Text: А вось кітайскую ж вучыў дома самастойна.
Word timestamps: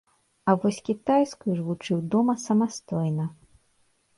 А 0.49 0.53
вось 0.61 0.79
кітайскую 0.87 1.53
ж 1.59 1.67
вучыў 1.67 2.01
дома 2.15 2.37
самастойна. 2.47 3.25